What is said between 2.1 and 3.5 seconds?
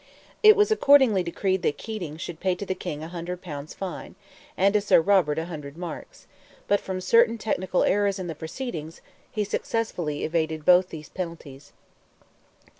should pay to the King a hundred